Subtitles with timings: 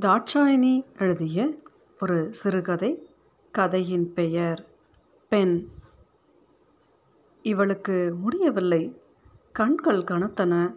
[0.00, 1.54] தாட்சாயணி எழுதிய
[2.00, 3.08] ஒரு சிறுகதை
[3.50, 4.66] கதையின் பெயர்
[5.28, 5.68] பெண்.
[7.42, 9.00] இவளுக்கு முடியவில்லை.
[9.52, 10.74] கண்கள் கனத்தன.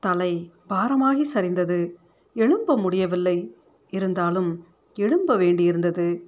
[0.00, 1.92] தலை பாரமாகி சரிந்தது.
[2.34, 3.56] எழும்ப முடியவில்லை.
[3.90, 4.64] இருந்தாலும்
[4.94, 6.22] எழும்ப வேண்டியிருந்தது.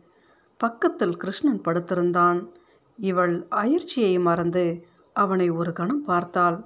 [0.59, 2.49] பக்கத்தில் கிருஷ்ணன் படுத்திருந்தான்.
[2.97, 6.65] இவள் அயற்சியை மறந்து அவனை ஒரு கணம் பார்த்தாள்.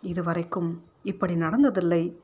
[0.00, 2.18] இதுவரைக்கும் இப்படி நடந்ததில்லை.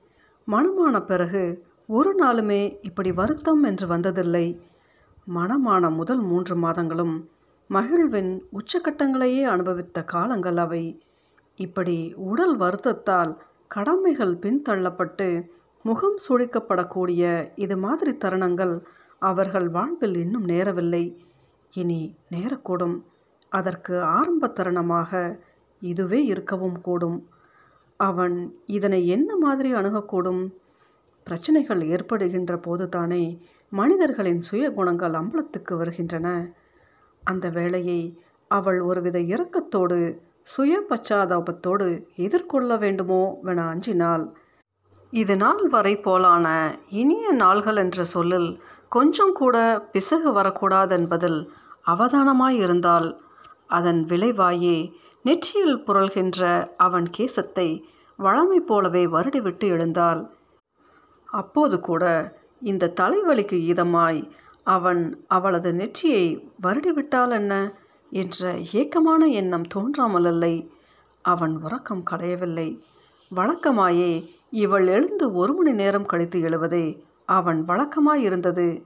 [0.46, 4.60] மனமான பிறகு ஒரு நாளுமே இப்படி வருத்தம் என்று வந்ததில்லை.
[5.34, 7.28] மனமான முதல் மூன்று மாதங்களும்
[7.68, 11.02] மகிழ்வின் உச்சக்கட்டங்களையே அனுபவித்த காலங்கள் அவை.
[11.56, 13.36] இப்படி உடல் வருத்தத்தால்
[13.68, 15.48] கடமைகள் பின்தள்ளப்பட்டு
[15.82, 18.84] முகம் சுழிக்கப்படக்கூடிய இது மாதிரி தருணங்கள்
[19.18, 21.16] அவர்கள் வாழ்வில் இன்னும் நேரவில்லை.
[21.72, 23.02] இனி நேரக்கூடும்.
[23.48, 25.40] அதற்கு ஆரம்ப தருணமாக
[25.80, 27.28] இதுவே இருக்கவும் கூடும்.
[27.96, 30.52] அவன் இதனை என்ன மாதிரி அணுகக்கூடும்?
[31.28, 33.24] பிரச்சனைகள் ஏற்படுகின்ற போதுதானே
[33.72, 36.28] மனிதர்களின் சுய குணங்கள் அம்பலத்துக்கு வருகின்றன.
[37.22, 38.00] அந்த வேளையை
[38.50, 39.98] அவள் ஒருவித இரக்கத்தோடு
[40.48, 41.88] சுய பச்சாதாபத்தோடு
[42.26, 44.24] எதிர்கொள்ள வேண்டுமோ என அஞ்சினாள்.
[45.12, 46.46] இது நாள் வரை போலான
[47.00, 48.48] இனிய நாள்கள் என்ற சொல்லில்
[48.88, 49.56] கொஞ்சம் கூட
[49.92, 51.40] பிசகு வரக்கூடாதென்பதில்
[51.84, 53.08] அவதானமாயிருந்தால்
[53.76, 54.78] அதன் விளைவாயே
[55.24, 56.42] நெற்றியில் புரள்கின்ற
[56.86, 57.68] அவன் கேசத்தை
[58.18, 60.20] வழமை போலவே வருடிவிட்டு எழுந்தாள்.
[61.30, 64.30] அப்போது கூட இந்த தலைவலிக்கு இதமாய்
[64.62, 67.72] அவன் அவளது நெற்றியை வருடிவிட்டால் என்ன?
[68.10, 70.68] என்ற ஏக்கமான எண்ணம் தோன்றாமலில்லை
[71.22, 72.80] அவன் உறக்கம் களையவில்லை.
[73.34, 78.84] வழக்கமாயே இவள் எழுந்து ஒரு மணி நேரம் கழித்து எழுவதே அவன் வழக்கமாயிருந்தது.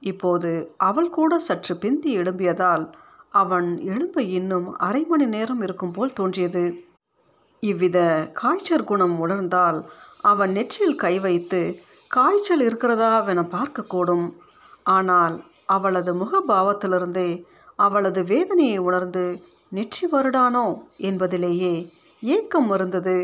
[0.00, 2.92] இப்போது அவள் கூட சற்று பிந்தி எழும்பியதால்
[3.30, 6.87] அவன் எழும்ப இன்னும் அரை மணி நேரம் இருக்கும் போல் தோன்றியது.
[7.62, 7.98] இவ்வித
[8.32, 9.78] காய்ச்சல் குணம் உணர்ந்தால்
[10.22, 11.60] அவன் நெற்றியில் கை வைத்து
[12.10, 14.26] காய்ச்சல் இருக்கிறதாவென பார்க்கக்கூடும்
[14.86, 17.30] ஆனால் அவளது முகபாவத்திலிருந்தே
[17.78, 19.24] அவளது வேதனையை உணர்ந்து
[19.68, 20.66] நெற்றி வருடானோ
[20.98, 21.74] என்பதிலேயே
[22.22, 23.16] ஏக்கம் இருந்தது.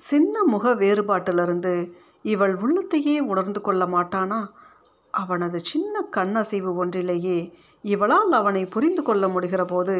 [0.00, 1.74] சின்ன முக வேறுபாட்டிலிருந்து
[2.22, 4.40] இவள் உள்ளத்தையே உணர்ந்து கொள்ள மாட்டானா?
[5.14, 7.38] அவனது சின்ன கண்ணசைவு ஒன்றிலேயே
[7.84, 9.96] இவளால் அவனை புரிந்து கொள்ள முடிகிற போது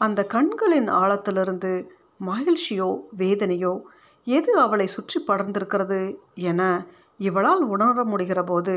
[0.00, 1.72] அந்த கண்களின் ஆழத்திலிருந்து
[2.20, 2.88] மகிழ்ச்சியோ
[3.18, 3.74] வேதனையோ
[4.26, 6.00] எது அவளை சுற்றி படர்ந்திருக்கிறது
[6.34, 6.62] என
[7.20, 8.76] இவளால் உணர முடிகிற போது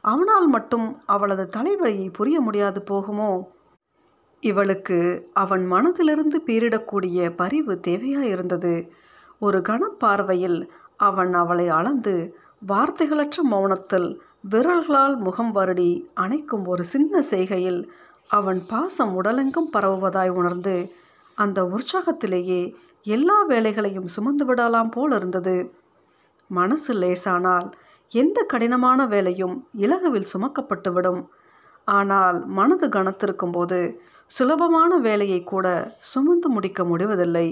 [0.00, 3.32] அவனால் மட்டும் அவளது தலைவலியை புரிய முடியாது போகுமோ?
[4.42, 4.98] இவளுக்கு
[5.32, 8.74] அவன் மனதிலிருந்து பீரிடக்கூடிய பரிவு தேவையாயிருந்தது.
[9.38, 10.58] ஒரு கனப்பார்வையில்
[10.96, 12.14] அவன் அவளை அளந்து
[12.68, 14.08] வார்த்தைகளற்ற மௌனத்தில்
[14.48, 17.80] விரல்களால் முகம் வருடி அணைக்கும் ஒரு சின்ன செய்கையில்
[18.30, 20.76] அவன் பாசம் உடலெங்கும் பரவுவதாய் உணர்ந்து
[21.38, 22.60] அந்த உற்சாகத்திலேயே
[23.06, 25.56] எல்லா வேலைகளையும் சுமந்து விடலாம் போல் இருந்தது.
[26.50, 27.66] மனசு லேசானால்
[28.12, 31.22] எந்த கடினமான வேலையும் இலகுவில் சுமக்கப்பட்டுவிடும்
[31.88, 33.78] ஆனால் மனது கனத்திருக்கும் போது
[34.30, 35.66] சுலபமான வேலையை கூட
[36.12, 37.48] சுமந்து முடிக்க முடிவதில்லை.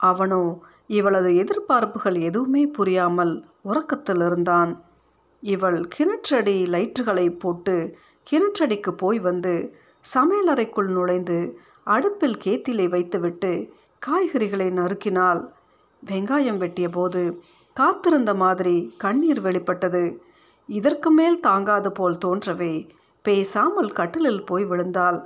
[0.00, 0.42] அவனோ
[0.86, 4.70] இவளது எதிர்பார்ப்புகள் எதுவுமே புரியாமல் உறக்கத்தில் இருந்தான்.
[5.42, 7.76] இவள் கிணற்றடி லைட்டுகளை போட்டு
[8.26, 9.54] கிணற்றடிக்கு போய் வந்து
[10.04, 11.38] சமையலறைக்குள் நுழைந்து
[11.90, 13.50] அடுப்பில் கேத்திலை வைத்துவிட்டு
[14.06, 15.40] காய்கறிகளை நறுக்கினாள்.
[16.06, 17.22] வெங்காயம் வெட்டிய போது
[17.74, 20.22] காத்திருந்த மாதிரி கண்ணீர் வெளிப்பட்டது.
[20.68, 22.88] இதற்கு மேல் தாங்காது போல் தோன்றவே
[23.22, 25.18] பேசாமல் கட்டிலில் போய் விழுந்தாள்.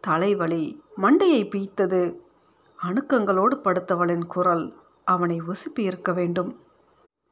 [0.00, 0.64] தலைவலி
[0.96, 2.02] மண்டையை பீய்த்தது.
[2.78, 4.64] அணுக்கங்களோடு படுத்தவளின் குரல்
[5.04, 6.58] அவனை உசுப்பி இருக்க வேண்டும்.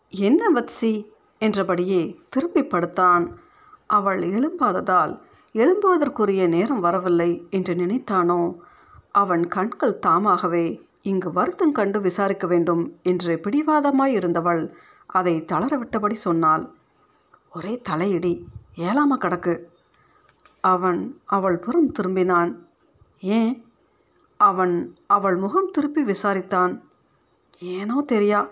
[0.09, 0.93] என்ன வத்சி?
[1.39, 3.25] என்றபடியே திரும்பி படுத்தான்.
[3.87, 5.15] அவள் எழும்பாததால்
[5.53, 8.55] எழும்புவதற்குரிய நேரம் வரவில்லை என்று நினைத்தானோ?
[9.11, 14.75] அவன் கண்கள் தாமாகவே இங்கு வருத்தம் கண்டு விசாரிக்க வேண்டும் என்று பிடிவாதமாய் இருந்தவள்
[15.07, 16.71] அதை தளரவிட்டபடி சொன்னாள்.
[17.53, 19.69] ஒரே தலையிடி ஏலாம கடக்கு.
[20.61, 22.55] அவன் அவள் புறம் திரும்பினான்.
[23.21, 23.65] ஏன்?
[24.37, 26.81] அவன் அவள் முகம் திருப்பி விசாரித்தான்.
[27.59, 28.49] ஏனோ தெரியா?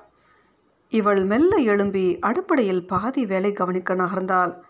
[0.88, 4.62] இவள் மெல்ல எழும்பி அடிப்படையில் பாதி வேலை கவனிக்க நகர்ந்தாள்.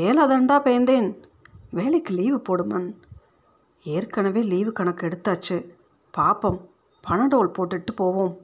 [0.00, 1.22] ஏலதண்டா பேந்தேன்
[1.70, 2.94] வேலைக்கு லீவு போடுமன்.
[3.82, 5.68] ஏற்கனவே லீவு கணக்கு எடுத்தாச்சு.
[6.10, 6.68] பாப்பம்
[7.08, 8.36] பணடோல் போட்டுட்டு போவோம்.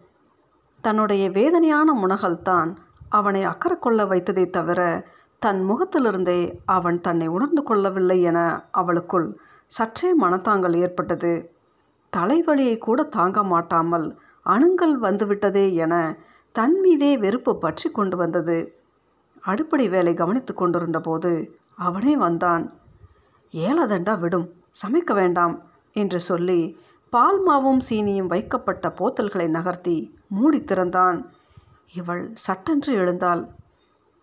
[0.81, 2.77] தன்னுடைய வேதனையான முனகல்தான்
[3.09, 5.09] அவனை அக்கறை கொள்ள வைத்ததை தவிர
[5.39, 11.53] தன் முகத்திலிருந்தே அவன் தன்னை உணர்ந்து கொள்ளவில்லை என அவளுக்குள் சற்றே மனத்தாங்கல் ஏற்பட்டது.
[12.17, 16.19] தலைவலியை கூட தாங்க மாட்டாமல் அணுங்கள் வந்துவிட்டதே என
[16.53, 18.78] தன் மீதே வெறுப்பு பற்றி கொண்டு வந்தது.
[19.51, 21.33] அடிப்படை வேலை கவனித்து கொண்டிருந்த போது
[21.87, 22.65] அவனே வந்தான்.
[23.55, 24.47] ஏலதண்டா விடும்
[24.83, 25.55] சமைக்க வேண்டாம்
[25.97, 26.61] என்று சொல்லி
[27.13, 29.97] பால் மாவும் சீனியும் வைக்கப்பட்ட போத்தல்களை நகர்த்தி
[30.29, 31.19] மூடி திறந்தான்.
[31.93, 33.43] இவள் சட்டென்று எழுந்தாள்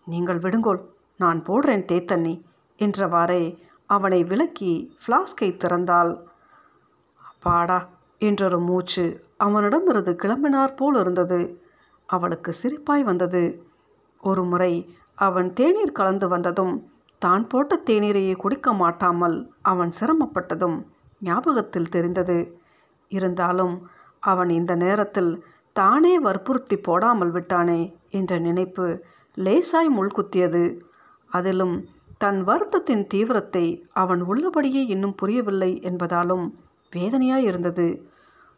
[0.08, 0.82] நீங்கள் விடுங்கோள்
[1.20, 2.34] நான் போடுறேன் தேத்தண்ணி
[2.80, 3.44] என்றவாறே
[3.90, 6.12] அவனை விலக்கி ஃப்ளாஸ்கை திறந்தாள்.
[7.30, 7.80] அப்பாடா
[8.22, 9.06] என்றொரு மூச்சு
[9.38, 11.40] அவனிடமிருந்து கிளம்பினார் போல் இருந்தது
[12.10, 13.44] அவளுக்கு சிரிப்பாய் வந்தது.
[14.24, 14.72] ஒரு முறை
[15.18, 16.76] அவன் தேநீர் கலந்து வந்ததும்
[17.22, 20.78] தான் போட்ட தேநீரையே குடிக்க மாட்டாமல் அவன் சிரமப்பட்டதும்
[21.22, 22.38] ஞாபகத்தில் தெரிந்தது.
[23.12, 23.76] இருந்தாலும்
[24.24, 25.32] அவன் இந்த நேரத்தில்
[25.76, 28.86] தானே வற்புறுத்தி போடாமல் விட்டானே என்ற நினைப்பு
[29.38, 30.64] லேசாய் முள்குத்தியது.
[31.32, 31.76] அதிலும்
[32.18, 36.46] தன் வருத்தத்தின் தீவிரத்தை அவன் உள்ளபடியே இன்னும் புரியவில்லை என்பதாலும்
[36.94, 37.88] வேதனையாய் இருந்தது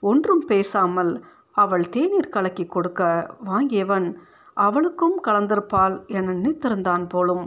[0.04, 1.12] ஒன்றும் பேசாமல்
[1.56, 3.02] அவள் தேநீர் கலக்கி கொடுக்க
[3.46, 4.08] வாங்கியவன்
[4.58, 7.46] அவளுக்கும் கலந்திருப்பாள் என நினைத்திருந்தான் போலும்.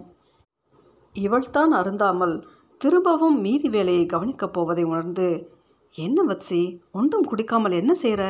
[1.12, 2.44] இவள்தான் அருந்தாமல்
[2.78, 5.56] திரும்பவும் மீதி வேலையை கவனிக்கப் போவதை உணர்ந்து
[5.92, 8.22] என்ன வச்சி ஒன்றும் குடிக்காமல் என்ன செய்கிற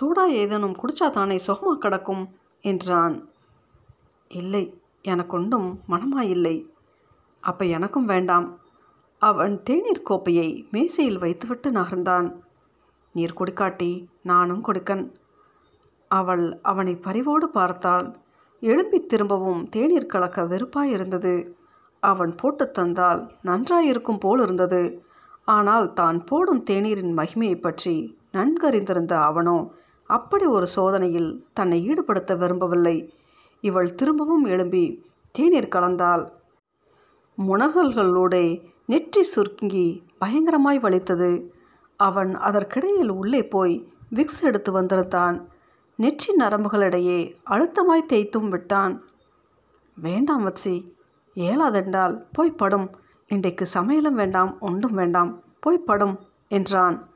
[0.00, 2.24] சூடா ஏதேனும் குடிச்சா தானே சுகமாக கிடக்கும்?
[2.60, 3.28] என்றான்.
[4.28, 6.66] இல்லை எனக்கு ஒன்றும் மனமாயில்லை.
[7.40, 8.46] அப்போ எனக்கும் வேண்டாம்.
[9.18, 12.28] அவன் தேநீர் கோப்பையை மேசையில் வைத்துவிட்டு நகர்ந்தான்.
[13.14, 15.04] நீர் குடிக்காட்டி நானும் கொடுக்கன்.
[16.10, 18.06] அவள் அவனை பரிவோடு பார்த்தாள்.
[18.62, 21.34] எழும்பி திரும்பவும் தேநீர் கலக்க வெறுப்பாய் இருந்தது
[22.02, 24.82] அவன் போட்டு தந்தால் நன்றாயிருக்கும் போல் இருந்தது
[25.48, 27.94] ஆனால் தான் போடும் தேநீரின் மகிமையை பற்றி
[28.32, 29.56] நன்கறிந்திருந்த அவனோ
[30.10, 32.96] அப்படி ஒரு சோதனையில் தன்னை ஈடுபடுத்த விரும்பவில்லை.
[33.64, 34.84] இவள் திரும்பவும் எழும்பி
[35.34, 36.24] தேநீர் கலந்தாள்
[37.38, 38.46] முனகல்களோடே
[38.86, 39.86] நெற்றி சுருங்கி
[40.22, 41.30] பயங்கரமாய் வலித்தது.
[42.00, 43.74] அவன் அதற்கிடையில் உள்ளே போய்
[44.10, 45.36] விக்ஸ் எடுத்து வந்திருந்தான்.
[45.96, 49.02] நெற்றி நரம்புகளிடையே அழுத்தமாய் தேய்த்தும் விட்டான்.
[49.96, 50.92] வேண்டாம் வச்சி
[51.34, 52.90] ஏலாதென்றால் போய் படும்.
[53.28, 57.08] இன்றைக்கு சமையலும் வேண்டாம் ஒன்றும் வேண்டாம் போய் படும் என்றான்.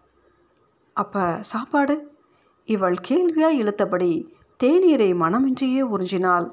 [0.93, 2.17] அப்ப சாப்பாடு?
[2.65, 4.29] இவள் கேள்வியாய் இழுத்தபடி
[4.65, 6.51] தேநீரை மனமின்றியே உறிஞ்சினாள்.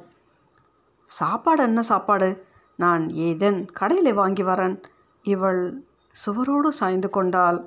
[1.12, 2.48] சாப்பாடு என்ன சாப்பாடு?
[2.75, 4.83] நான் ஏதன் கடையில் வாங்கி வரேன்
[5.24, 5.83] இவள்
[6.16, 7.66] சுவரோடு சாய்ந்து கொண்டாள்.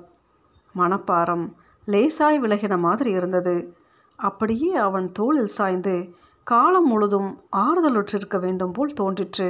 [0.75, 1.53] மணப்பாரம்
[1.87, 3.77] லேசாய் விலகின மாதிரி இருந்தது.
[4.19, 6.13] அப்படியே அவன் தோளில் சாய்ந்து
[6.43, 9.49] காலம் முழுதும் ஆறுதலுற்றிருக்க வேண்டும் போல் தோன்றிற்று.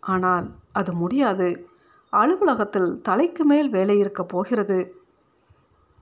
[0.00, 1.48] ஆனால் அது முடியாது.
[2.12, 4.78] அலுவலகத்தில் தலைக்கு மேல் வேலை இருக்கப் போகிறது.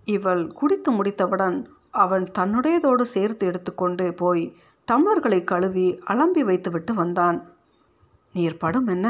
[0.05, 4.57] இவள் குடித்து முடித்தவுடன் அவன் தன்னுடையதோடு சேர்த்து எடுத்துக்கொண்டு போய்
[4.89, 7.39] டம்ளர்களை கழுவி அலம்பி வைத்துவிட்டு வந்தான்.
[8.33, 9.07] நீர் படும் என்ன?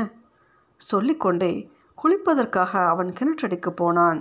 [0.80, 1.52] சொல்லிக்கொண்டே
[1.98, 4.20] குளிப்பதற்காக அவன் கிணற்றடிக்கு போனான்.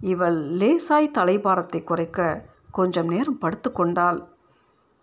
[0.00, 4.18] இவள் லேசாய் தலைபாரத்தை குறைக்க கொஞ்சம் நேரம் படுத்து கொண்டாள்.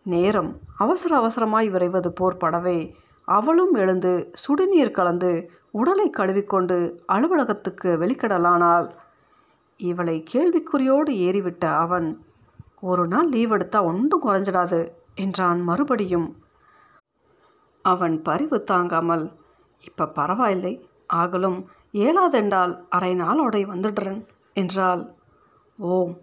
[0.06, 0.51] நேரம்.
[0.77, 2.79] அவசர அவசரமாய் விரைவது போர் படவே.
[3.27, 5.31] அவளும் எழுந்து சுடுநீர் கலந்து
[5.71, 6.77] உடலை கழுவிக்கொண்டு
[7.07, 8.88] அலுவலகத்துக்கு வெளிக்கடலானாள்.
[9.79, 12.07] இவளை கேள்விக்குறியோடு ஏறிவிட்ட அவன்
[12.81, 14.79] ஒரு நாள் லீவ் எடுத்தா ஒன்றும் குறைஞ்சிடாது
[15.15, 16.27] என்றான் மறுபடியும்.
[17.85, 19.25] அவன் பரிவு தாங்காமல்
[19.83, 20.74] இப்போ பரவாயில்லை.
[21.19, 21.59] ஆகலும்
[22.06, 24.21] ஏழாதென்றால் அரை நாளோடை வந்துடுறேன்
[24.53, 25.01] என்றாள்.
[25.79, 26.13] ஓம்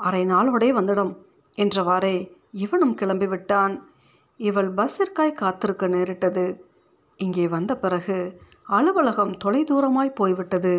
[0.00, 1.12] அரை நாளோடே வந்துடும்
[1.58, 2.16] என்றவாறே
[2.50, 3.74] இவனும் கிளம்பிவிட்டான்.
[4.40, 6.44] இவள் பஸ்ஸிற்காய் காத்திருக்க நேரிட்டது.
[7.20, 8.18] இங்கே வந்த பிறகு
[8.64, 10.74] அலுவலகம் தொலைதூரமாய் போய்விட்டது.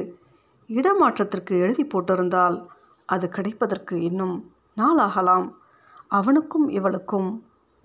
[0.69, 2.57] இடமாற்றத்திற்கு எழுதி போட்டிருந்தால்
[3.05, 4.35] அது கிடைப்பதற்கு இன்னும்
[4.77, 5.47] நாளாகலாம்.
[6.07, 7.29] அவனுக்கும் இவளுக்கும்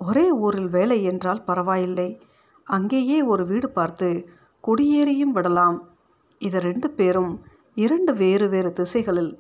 [0.01, 2.09] ஒரே ஊரில் வேலை என்றால் பரவாயில்லை.
[2.67, 4.09] அங்கேயே ஒரு வீடு பார்த்து
[4.65, 5.77] குடியேறியும் விடலாம்.
[6.41, 7.33] இது ரெண்டு பேரும்
[7.77, 9.33] இரண்டு வேறு வேறு திசைகளில்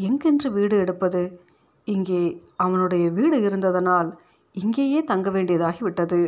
[0.00, 1.22] எங்கென்று வீடு எடுப்பது?
[1.84, 2.22] இங்கே
[2.56, 4.10] அவனுடைய வீடு இருந்ததனால்
[4.54, 6.20] இங்கேயே தங்க வேண்டியதாகிவிட்டது.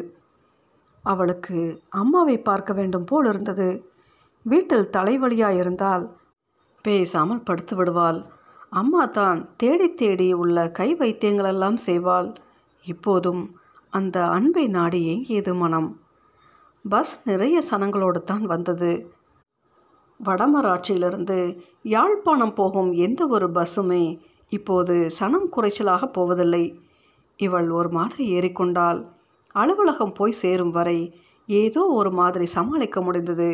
[1.04, 3.68] அவளுக்கு அம்மாவை பார்க்க வேண்டும் போல் இருந்தது.
[4.44, 6.04] வீட்டில் தலைவலியாக இருந்தால்
[6.84, 8.20] பேசாமல் படுத்து விடுவாள்.
[8.70, 12.28] அம்மா தான் தேடி தேடி உள்ள கை வைத்தியங்களெல்லாம் செய்வாள்.
[12.86, 13.42] இப்போதும்
[13.92, 15.88] அந்த அன்பை நாடி ஏங்கியது மனம்.
[16.84, 18.92] பஸ் நிறைய சனங்களோடு தான் வந்தது.
[20.24, 21.38] வடமராட்சியிலிருந்து
[21.82, 24.02] யாழ்ப்பாணம் போகும் எந்த ஒரு பஸ்ஸுமே
[24.48, 26.64] இப்போது சனம் குறைச்சலாக போவதில்லை.
[27.36, 29.00] இவள் ஒரு மாதிரி ஏறிக்கொண்டால்
[29.54, 30.98] அலுவலகம் போய் சேரும் வரை
[31.46, 33.50] ஏதோ ஒரு மாதிரி சமாளிக்க முடிந்தது.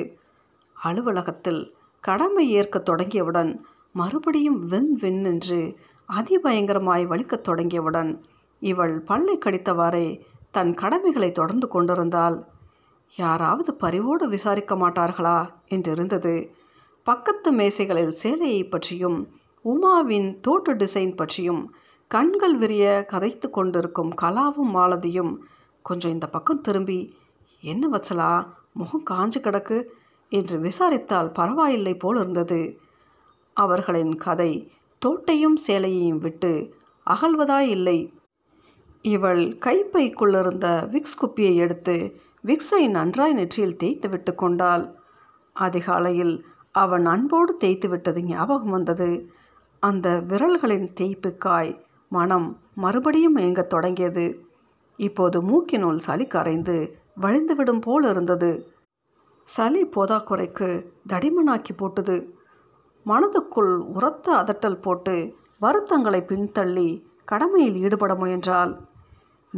[0.76, 1.62] அலுவலகத்தில்
[2.04, 3.50] கடமை ஏற்க தொடங்கியவுடன்
[3.92, 5.60] மறுபடியும் வெண் வெண் என்று
[6.08, 8.10] அதிபயங்கரமாய் வலிக்கத் தொடங்கியவுடன்
[8.62, 10.06] இவள் பல்லை கடித்தவாறே
[10.50, 12.36] தன் கடமைகளை தொடர்ந்து கொண்டிருந்தாள்.
[13.16, 15.38] யாராவது பரிவோடு விசாரிக்க மாட்டார்களா?
[15.68, 16.34] என்றிருந்தது.
[17.04, 19.18] பக்கத்து மேசைகளில் சேலையை பற்றியும்
[19.64, 21.62] உமாவின் தோட்டு டிசைன் பற்றியும்
[22.10, 25.32] கண்கள் விரிய கதைத்து கொண்டிருக்கும் கலாவும் மாலதியும்
[25.82, 27.00] கொஞ்சம் இந்த பக்கம் திரும்பி
[27.62, 28.30] என்ன வச்சலா
[28.72, 29.78] முகம் காஞ்சு கிடக்கு?
[30.32, 32.60] என்று விசாரித்தால் பரவாயில்லை போல் இருந்தது
[33.56, 34.52] அவர்களின் கதை
[35.06, 36.52] தோட்டையும் சேலையையும் விட்டு
[37.06, 37.98] அகழ்வதாய் இல்லை
[39.04, 41.96] இவள் கைப்பைக்குள்ளிருந்த விக்ஸ் குப்பியை எடுத்து
[42.46, 44.94] விக்ஸை நன்றாய் நெற்றியில் தேய்த்து விட்டு கொண்டாள்.
[45.52, 49.30] அதிகாலையில் அவன் அன்போடு தேய்த்து விட்டது ஞாபகம் வந்தது.
[49.80, 54.46] அந்த விரல்களின் தேய்ப்புக்காய் மனம் மறுபடியும் ஏங்கத் தொடங்கியது.
[54.96, 58.72] இப்போது மூக்கினுள் சளி கரைந்து வழிந்துவிடும் போல் இருந்தது.
[59.44, 62.38] சளி போதாக்குறைக்கு தடிமனாக்கி போட்டது.
[63.06, 68.80] மனதுக்குள் உரத்த அதட்டல் போட்டு வருத்தங்களை பின்தள்ளி கடமையில் ஈடுபட முயன்றாள்.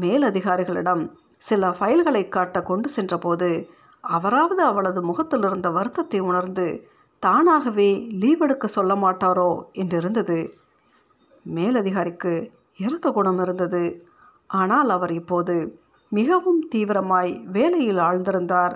[0.01, 1.11] மேலதிகாரிகளிடம்
[1.43, 3.71] சில ஃபைல்களை காட்ட கொண்டு சென்றபோது
[4.01, 6.67] அவராவது அவளது முகத்தில் இருந்த வருத்தத்தை உணர்ந்து
[7.23, 9.51] தானாகவே லீவ் எடுக்க சொல்ல மாட்டாரோ?
[9.73, 10.39] என்றிருந்தது.
[11.47, 12.33] மேலதிகாரிக்கு
[12.79, 13.83] இறக்க குணம் இருந்தது.
[14.47, 15.57] ஆனால் அவர் இப்போது
[16.13, 18.75] மிகவும் தீவிரமாய் வேலையில் ஆழ்ந்திருந்தார்.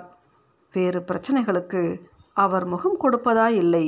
[0.73, 1.81] வேறு பிரச்சனைகளுக்கு
[2.33, 3.85] அவர் முகம் கொடுப்பதா இல்லை.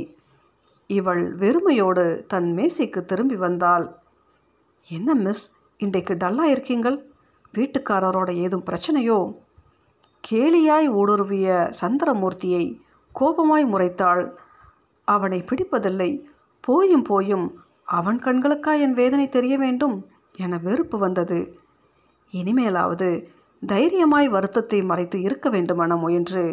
[0.89, 3.85] இவள் வெறுமையோடு தன் மேசைக்கு திரும்பி வந்தாள்.
[4.89, 5.45] என்ன மிஸ்
[5.77, 6.97] இன்றைக்கு டல்லாக இருக்கீங்கள்
[7.57, 9.19] வீட்டுக்காரரோட ஏதும் பிரச்சனையோ?
[10.23, 11.47] கேலியாய் ஊடுருவிய
[11.81, 12.63] சந்திரமூர்த்தியை
[13.15, 14.23] கோபமாய் முறைத்தாள்.
[15.07, 16.11] அவனை பிடிப்பதில்லை.
[16.63, 17.45] போயும் போயும்
[17.83, 19.95] அவன் கண்களுக்கா என் வேதனை தெரிய வேண்டும்?
[20.35, 21.39] என வெறுப்பு வந்தது.
[22.33, 23.09] இனிமேலாவது
[23.61, 26.43] தைரியமாய் வருத்தத்தை மறைத்து இருக்க வேண்டுமென முயன்று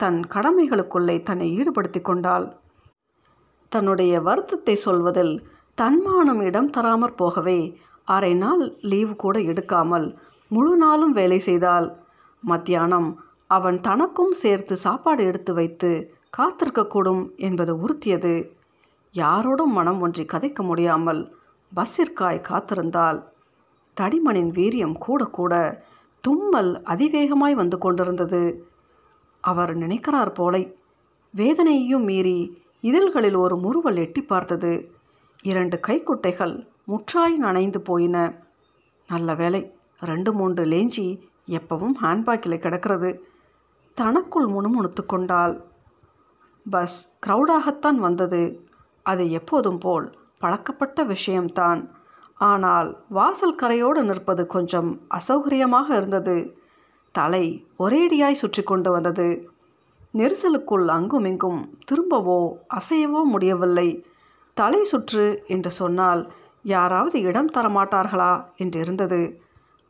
[0.00, 2.46] தன் கடமைகளுக்குள்ளே தன்னை ஈடுபடுத்தி கொண்டாள்.
[3.72, 5.34] தன்னுடைய வருத்தத்தை சொல்வதில்
[5.78, 7.58] தன்மானம் இடம் தராமற் போகவே
[8.08, 10.06] அரை நாள் லீவு கூட எடுக்காமல்
[10.54, 11.86] முழு நாளும் வேலை செய்தாள்.
[12.42, 13.08] மத்தியானம்
[13.46, 15.90] அவன் தனக்கும் சேர்த்து சாப்பாடு எடுத்து வைத்து
[16.38, 18.34] காத்திருக்கக்கூடும் என்பது உறுத்தியது.
[19.14, 21.22] யாரோடும் மனம் ஒன்றி கதைக்க முடியாமல்
[21.72, 23.18] பஸ்ஸிற்காய் காத்திருந்தால்
[23.96, 25.54] தடிமனின் வீரியம் கூட கூட
[26.24, 28.42] தும்மல் அதிவேகமாய் வந்து கொண்டிருந்தது.
[29.44, 30.62] அவர் நினைக்கிறார் போலை
[31.34, 32.38] வேதனையையும் மீறி
[32.80, 34.72] இதழ்களில் ஒரு முறுவல் எட்டி பார்த்தது.
[35.42, 36.54] இரண்டு கைக்குட்டைகள்
[36.88, 38.16] முற்றாய் நனைந்து போயின.
[39.08, 39.62] நல்ல வேலை
[40.02, 41.06] ரெண்டு மூன்று லேஞ்சி
[41.48, 43.10] எப்பவும் ஹேண்ட்பேக்கில் கிடக்கிறது.
[43.94, 45.54] தனக்குள் முணுமுணுத்து கொண்டாள்.
[46.66, 48.42] பஸ் க்ரௌடாகத்தான் வந்தது.
[49.02, 50.06] அது எப்போதும் போல்
[50.38, 51.80] பழக்கப்பட்ட விஷயம்தான்.
[52.40, 56.36] ஆனால் வாசல் கரையோடு நிற்பது கொஞ்சம் அசௌகரியமாக இருந்தது.
[57.14, 59.28] தலை ஒரேடியாய் சுற்றி கொண்டு வந்தது.
[60.14, 62.40] நெரிசலுக்குள் அங்குமிங்கும் திரும்பவோ
[62.74, 63.88] அசையவோ முடியவில்லை.
[64.56, 66.22] தலை சுற்று என்று சொன்னால்
[66.62, 69.20] யாராவது இடம் தரமாட்டார்களா என்று இருந்தது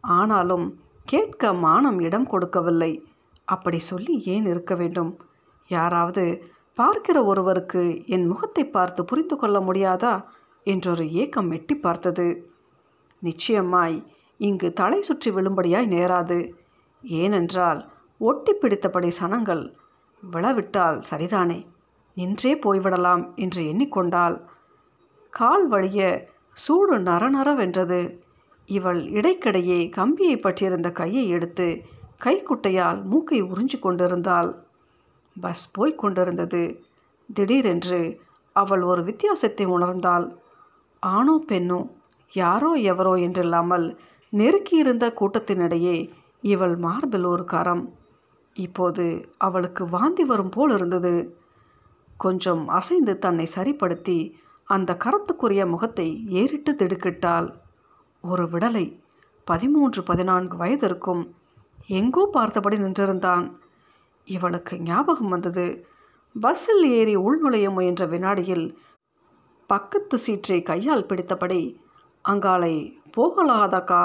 [0.03, 3.07] ஆனாலும் கேட்க மானம் இடம் கொடுக்கவில்லை.
[3.45, 5.21] அப்படி சொல்லி ஏன் இருக்க வேண்டும்?
[5.69, 10.23] யாராவது பார்க்கிற ஒருவருக்கு என் முகத்தை பார்த்து புரிந்து கொள்ள முடியாதா?
[10.65, 12.51] என்றொரு ஏக்கம் எட்டி பார்த்தது.
[13.19, 14.07] நிச்சயமாய்
[14.39, 16.53] இங்கு தலை சுற்றி விழும்படியாய் நேராது.
[17.03, 19.75] ஏனென்றால் ஒட்டி பிடித்தபடி சனங்கள்
[20.23, 21.67] விழவிட்டால் சரிதானே?
[22.15, 24.41] நின்றே போய்விடலாம் என்று எண்ணிக்கொண்டால்
[25.31, 28.21] கால் வழிய சூடு நரநரவென்றது
[28.69, 31.67] இவள் இடைக்கிடையே கம்பியை பற்றியிருந்த கையை எடுத்து
[32.25, 34.51] கைக்குட்டையால் மூக்கை உறிஞ்சு கொண்டிருந்தாள்.
[35.37, 36.63] பஸ் போய்க் கொண்டிருந்தது.
[37.29, 38.01] திடீரென்று
[38.57, 40.27] அவள் ஒரு வித்தியாசத்தை உணர்ந்தாள்.
[41.03, 41.81] ஆணோ பெண்ணோ
[42.33, 43.87] யாரோ எவரோ என்றில்லாமல்
[44.33, 45.97] நெருக்கியிருந்த கூட்டத்தினிடையே
[46.43, 47.85] இவள் மார்பில் ஒரு கரம்.
[48.57, 49.05] இப்போது
[49.39, 51.15] அவளுக்கு வாந்தி வரும் போல் இருந்தது.
[52.17, 54.19] கொஞ்சம் அசைந்து தன்னை சரிப்படுத்தி
[54.69, 57.49] அந்த கரத்துக்குரிய முகத்தை ஏறிட்டு திடுக்கிட்டாள்.
[58.25, 59.01] ஒரு விடலை.
[59.45, 61.23] பதிமூன்று பதினான்கு வயது இருக்கும்.
[61.87, 63.53] எங்கோ பார்த்தபடி நின்றிருந்தான்.
[64.25, 65.87] இவளுக்கு ஞாபகம் வந்தது.
[66.41, 68.79] பஸ்ஸில் ஏறி உள்நுழைய முயன்ற வினாடியில்
[69.67, 71.77] பக்கத்து சீற்றை கையால் பிடித்தபடி
[72.29, 72.75] அங்காலை
[73.17, 74.03] போகலாதாக்கா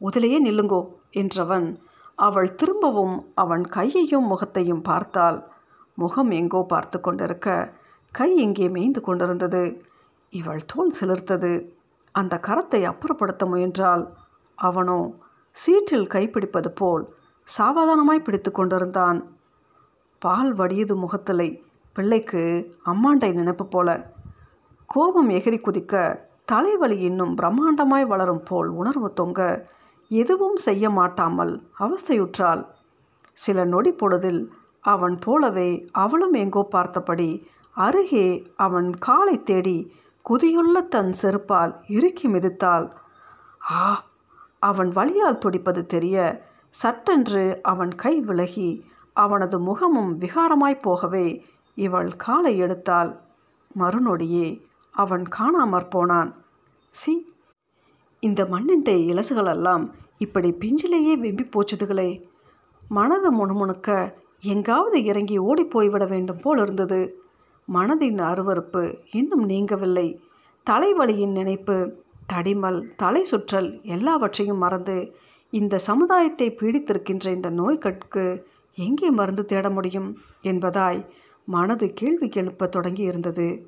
[0.00, 0.80] உதிலேயே நில்லுங்கோ
[1.12, 1.76] என்றவன்
[2.14, 5.38] அவள் திரும்பவும் அவன் கையையும் முகத்தையும் பார்த்தாள்.
[5.94, 7.76] முகம் எங்கோ பார்த்து கொண்டிருக்க
[8.12, 9.62] கை எங்கே மேய்ந்து கொண்டிருந்தது.
[10.30, 11.52] இவள் தோல் சிலிர்த்தது.
[12.18, 14.04] அந்த கரத்தை அப்புறப்படுத்த முயன்றால்
[14.58, 15.00] அவனோ
[15.56, 17.04] சீற்றில் கைப்பிடிப்பது போல்
[17.46, 19.18] சாவதானமாய் பிடித்து கொண்டிருந்தான்.
[20.22, 21.48] பால் வடியது முகத்திலை
[21.96, 22.42] பிள்ளைக்கு
[22.84, 23.88] அம்மாண்டை நினைப்பு போல.
[24.88, 25.94] கோபம் எகிரி குதிக்க
[26.44, 29.40] தலைவலி இன்னும் பிரம்மாண்டமாய் வளரும் போல் உணர்வு தொங்க
[30.10, 32.62] எதுவும் செய்ய மாட்டாமல் அவஸ்தையுற்றாள்.
[33.36, 34.40] சில நொடி பொழுதில்
[34.84, 35.70] அவன் போலவே
[36.02, 37.30] அவளும் எங்கோ பார்த்தபடி
[37.76, 39.78] அருகே அவன் காலை தேடி
[40.28, 42.92] குதியுள்ள தன் செருப்பால் இறுக்கி மிதித்தாள்.
[43.70, 44.04] ஆ
[44.58, 51.26] அவன் வழியால் துடிப்பது தெரிய சட்டென்று அவன் கை விலகி அவனது முகமும் விகாரமாய் போகவே
[51.74, 53.18] இவள் காலை எடுத்தாள்.
[53.78, 54.46] மறுநொடியே
[54.94, 56.30] அவன் காணாமற் போனான்.
[56.90, 57.34] சி
[58.20, 62.10] இந்த மண்ணின்டே இலசுகளெல்லாம் இப்படி பிஞ்சிலேயே வெம்பி போச்சுதுகளே.
[62.88, 67.00] மனது முணுமுணுக்க எங்காவது இறங்கி ஓடிப்போய்விட வேண்டும் போல் இருந்தது
[67.72, 70.18] மனதின் அருவறுப்பு இன்னும் நீங்கவில்லை.
[70.70, 75.14] தலைவலியின் நினைப்பு தடிமல் தலை சுற்றல் எல்லாவற்றையும் மறந்து
[75.50, 78.42] இந்த சமுதாயத்தை பீடித்திருக்கின்ற இந்த நோய்கட்கு
[78.74, 81.08] எங்கே மருந்து தேட முடியும் என்பதாய்
[81.44, 83.66] மனது கேள்வி எழுப்ப தொடங்கி இருந்தது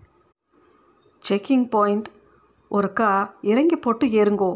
[1.25, 2.09] செக்கிங் பாயிண்ட்
[2.71, 4.51] ஒருக்கா இறங்கி போட்டு ஏறுங்கோ.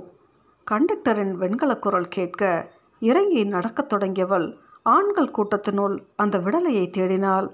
[0.70, 7.48] கண்டக்டரின் வெண்கலக் குரல் கேட்க இறங்கி நடக்கத் தொடங்கியவள் ஆண்கள் கூட்டத்தினுள் அந்த விடலையை தேடினாள்.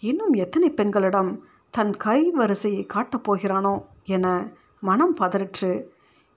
[0.00, 5.84] இன்னும் எத்தனை பெண்களிடம் தன் கை வரிசையை காட்டப் போகிறானோ என மனம் பதறிற்று.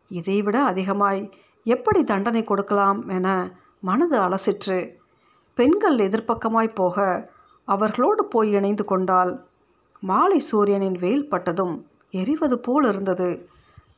[0.09, 1.29] இதைவிட அதிகமாய்
[1.63, 4.89] எப்படி தண்டனை கொடுக்கலாம் என மனது அலசிற்று.
[5.55, 7.29] பெண்கள் எதிர்ப்பக்கமாய் போக
[7.65, 9.45] அவர்களோடு போய் இணைந்து கொண்டால்
[9.99, 13.49] மாலை சூரியனின் வெயில் பட்டதும் எரிவது போல் இருந்தது.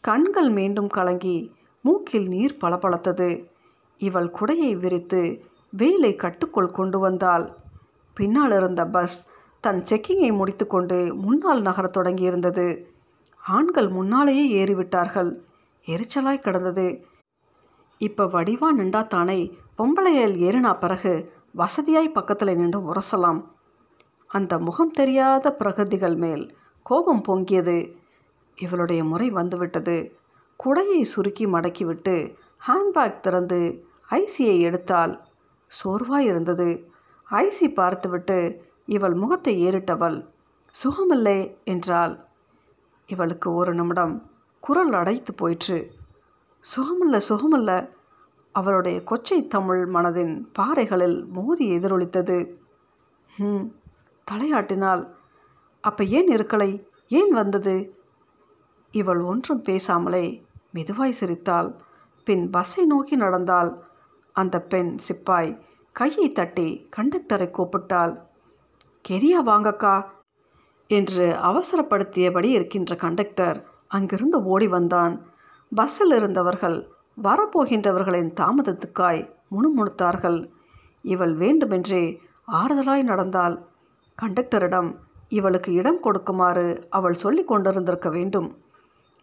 [0.01, 3.47] கண்கள் மீண்டும் கலங்கி மூக்கில் நீர் பளபளத்தது.
[3.97, 5.43] இவள் குடையை விரித்து
[5.77, 7.57] வெயிலை கட்டுக்குள் கொண்டு வந்தாள்.
[8.13, 9.31] பின்னால் இருந்த பஸ்
[9.63, 12.83] தன் செக்கிங்கை முடித்துக்கொண்டு முன்னால் நகரத் தொடங்கியிருந்தது.
[13.43, 15.29] ஆண்கள் முன்னாலேயே ஏறிவிட்டார்கள்.
[15.85, 17.05] எரிச்சலாய் கிடந்தது.
[17.97, 23.43] இப்போ வடிவா நின்றா தானே பொம்பளையல் ஏறினா பிறகு வசதியாய் பக்கத்தில் நின்று உரசலாம்.
[24.27, 27.93] அந்த முகம் தெரியாத பிரகதிகள் மேல் கோபம் பொங்கியது.
[28.55, 30.15] இவளுடைய முறை வந்துவிட்டது.
[30.63, 32.35] குடையை சுருக்கி மடக்கிவிட்டு
[32.67, 35.27] ஹேண்ட்பேக் திறந்து ஐசியை எடுத்தால்
[35.67, 36.91] சோர்வாய் இருந்தது.
[37.31, 40.17] ஐசி பார்த்துவிட்டு இவள் முகத்தை ஏறிட்டவள்
[40.75, 42.13] சுகமில்லை என்றாள்.
[43.07, 45.91] இவளுக்கு ஒரு நிமிடம் குரல் அடைத்து போயிற்று.
[46.63, 47.89] சுகமில்ல சுகமில்ல
[48.51, 52.37] அவளுடைய கொச்சை தமிழ் மனதின் பாறைகளில் மோதி எதிரொலித்தது.
[53.37, 53.65] ம்
[54.31, 55.03] தலையாட்டினாள்.
[55.81, 56.83] அப்போ ஏன் இருக்கலை?
[57.07, 57.97] ஏன் வந்தது?
[58.91, 61.69] இவள் ஒன்றும் பேசாமலே மெதுவாய் சிரித்தாள்.
[62.23, 63.71] பின் பஸ்ஸை நோக்கி நடந்தாள்.
[64.35, 65.59] அந்த பெண் சிப்பாய்
[65.91, 68.13] கையை தட்டி கண்டக்டரை கூப்பிட்டாள்.
[69.09, 70.05] கெரியா வாங்கக்கா?
[70.87, 75.25] என்று அவசரப்படுத்தியபடி இருக்கின்ற கண்டக்டர் அங்கிருந்து ஓடி வந்தான்.
[75.75, 76.89] பஸ்ஸில் இருந்தவர்கள்
[77.23, 80.51] வரப்போகின்றவர்களின் தாமதத்துக்காய் முணுமுணுத்தார்கள்.
[81.01, 83.65] இவள் வேண்டுமென்றே ஆறுதலாய் நடந்தாள்.
[84.21, 84.95] கண்டக்டரிடம்
[85.29, 88.57] இவளுக்கு இடம் கொடுக்குமாறு அவள் சொல்லி கொண்டிருந்திருக்க வேண்டும்.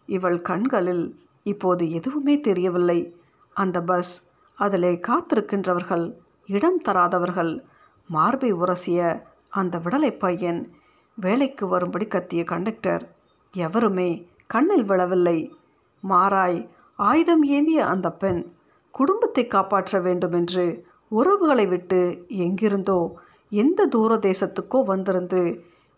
[0.05, 3.15] இவள் கண்களில் இப்போது எதுவுமே தெரியவில்லை.
[3.53, 6.13] அந்த பஸ் அதிலே காத்திருக்கின்றவர்கள்
[6.47, 7.63] இடம் தராதவர்கள்
[8.07, 10.61] மார்பை உரசிய அந்த விடலை பையன்
[11.17, 13.03] வேலைக்கு வரும்படி கத்திய கண்டக்டர்.
[13.53, 14.09] எவருமே
[14.47, 15.37] கண்ணில் விழவில்லை.
[16.03, 16.59] மாறாய்
[16.99, 18.41] ஆயுதம் ஏந்திய அந்த பெண்
[18.93, 20.65] குடும்பத்தை காப்பாற்ற வேண்டுமென்று
[21.11, 21.99] உறவுகளை விட்டு
[22.37, 22.99] எங்கிருந்தோ
[23.51, 25.41] எந்த தூர தேசத்துக்கோ வந்திருந்து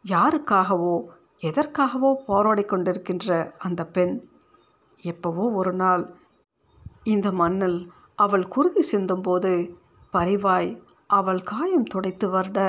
[0.05, 0.95] யாருக்காகவோ
[1.43, 4.13] எதற்காகவோ போராடி கொண்டிருக்கின்ற அந்த பெண்.
[5.03, 6.03] எப்பவோ ஒரு நாள்
[7.03, 7.79] இந்த மண்ணில்
[8.15, 9.53] அவள் குருதி சிந்தும்போது
[10.13, 10.71] பரிவாய்
[11.09, 12.59] அவள் காயம் துடைத்து வருட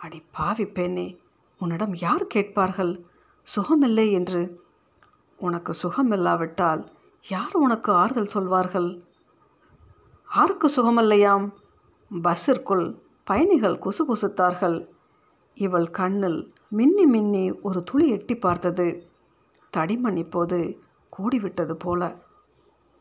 [0.00, 1.20] அடி பாவி பெண்ணே
[1.58, 3.04] உன்னிடம் யார் கேட்பார்கள்?
[3.56, 4.60] சுகமில்லை என்று.
[5.36, 6.86] உனக்கு சுகமில்லாவிட்டால்
[7.28, 9.02] யார் உனக்கு ஆறுதல் சொல்வார்கள்?
[10.36, 11.50] ஆருக்கு சுகமில்லையாம்?
[12.22, 14.86] பஸ்ஸிற்குள் பயணிகள் குசுகுசுத்தார்கள்.
[15.54, 19.06] இவள் கண்ணில் மின்னி மின்னி ஒரு துளி எட்டி பார்த்தது.
[19.76, 20.80] தடிமண் இப்போது
[21.18, 22.26] கூடிவிட்டது போல.